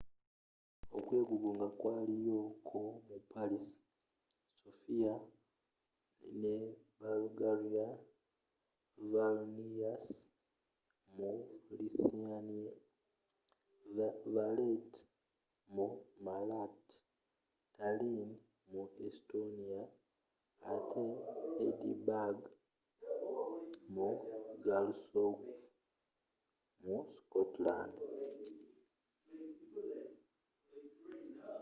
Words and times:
okwegugunga 0.97 1.67
kwaliyo 1.79 2.39
ko 2.67 2.79
mu 3.07 3.17
paris 3.31 3.67
sofia 4.59 5.13
mu 6.39 6.55
bulgaria 6.99 7.87
vilnius 9.09 10.07
mu 11.15 11.31
lithuania 11.77 12.71
valeta 14.33 14.99
mu 15.73 15.87
malta 16.25 16.97
tallin 17.75 18.29
mu 18.71 18.83
estonia 19.07 19.81
ate 20.73 21.05
edinburgh 21.67 22.43
ne 23.95 24.09
glasgow 24.63 25.33
mu 26.83 26.95
scotland 27.17 27.95